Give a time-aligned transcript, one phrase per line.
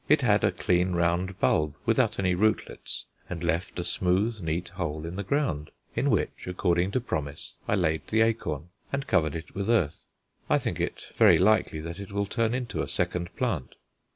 [0.09, 5.05] It had a clean round bulb without any rootlets and left a smooth neat hole
[5.05, 9.49] in the ground, in which, according to promise, I laid the acorn, and covered it
[9.49, 10.05] in with earth.
[10.49, 13.75] I think it very likely that it will turn into a second plant.